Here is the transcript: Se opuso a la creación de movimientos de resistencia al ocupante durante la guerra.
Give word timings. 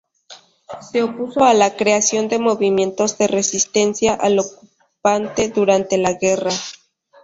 Se 0.91 1.03
opuso 1.03 1.43
a 1.43 1.53
la 1.53 1.75
creación 1.77 2.27
de 2.27 2.39
movimientos 2.39 3.19
de 3.19 3.27
resistencia 3.27 4.15
al 4.15 4.39
ocupante 4.39 5.49
durante 5.49 5.99
la 5.99 6.13
guerra. 6.13 6.49